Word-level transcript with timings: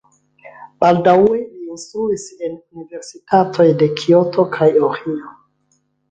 Baldaŭe 0.83 1.33
li 1.41 1.65
instruis 1.73 2.23
en 2.47 2.55
universitatoj 2.77 3.67
de 3.83 3.89
Kioto 3.99 4.47
kaj 4.57 4.71
Ohio. 4.89 5.29